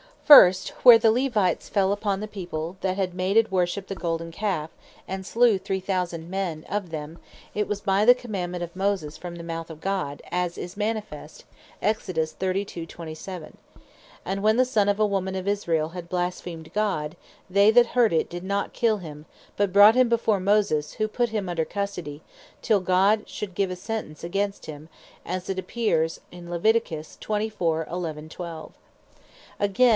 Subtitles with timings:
[0.25, 4.31] First, where the Levites fell upon the People, that had made and worshipped the Golden
[4.31, 4.71] Calfe,
[5.07, 6.33] and slew three thousand
[6.69, 7.19] of them;
[7.53, 11.43] it was by the Commandement of Moses, from the mouth of God; as is manifest,
[11.81, 12.15] Exod.
[12.15, 13.55] 32.27.
[14.25, 17.17] And when the Son of a woman of Israel had blasphemed God,
[17.49, 19.25] they that heard it, did not kill him,
[19.57, 22.23] but brought him before Moses, who put him under custody,
[22.63, 24.89] till God should give Sentence against him;
[25.25, 26.85] as appears, Levit.
[26.85, 27.19] 25.11, 12.
[27.19, 29.89] Again, (Numbers 25.6, 7.)